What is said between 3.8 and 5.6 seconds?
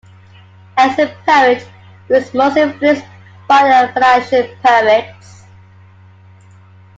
Parnassian poets.